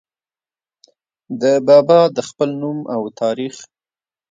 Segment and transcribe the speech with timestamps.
[1.41, 3.55] د بابا د خپل نوم او تاريخ